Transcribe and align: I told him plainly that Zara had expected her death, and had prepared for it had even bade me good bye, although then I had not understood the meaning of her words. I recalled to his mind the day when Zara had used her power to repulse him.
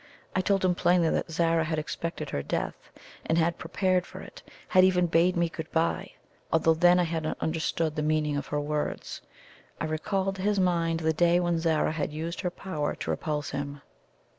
I 0.35 0.41
told 0.41 0.65
him 0.65 0.73
plainly 0.73 1.11
that 1.11 1.29
Zara 1.29 1.63
had 1.63 1.77
expected 1.77 2.31
her 2.31 2.41
death, 2.41 2.89
and 3.23 3.37
had 3.37 3.59
prepared 3.59 4.03
for 4.03 4.19
it 4.19 4.41
had 4.69 4.83
even 4.83 5.05
bade 5.05 5.37
me 5.37 5.47
good 5.47 5.71
bye, 5.71 6.13
although 6.51 6.73
then 6.73 6.97
I 6.99 7.03
had 7.03 7.21
not 7.21 7.37
understood 7.39 7.95
the 7.95 8.01
meaning 8.01 8.35
of 8.35 8.47
her 8.47 8.59
words. 8.59 9.21
I 9.79 9.85
recalled 9.85 10.37
to 10.37 10.41
his 10.41 10.59
mind 10.59 11.01
the 11.01 11.13
day 11.13 11.39
when 11.39 11.59
Zara 11.59 11.91
had 11.91 12.11
used 12.13 12.41
her 12.41 12.49
power 12.49 12.95
to 12.95 13.11
repulse 13.11 13.51
him. 13.51 13.81